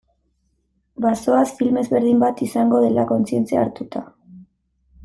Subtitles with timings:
[1.05, 4.05] Bazoaz, film ezberdin bat izango dela kontzientzia hartuta.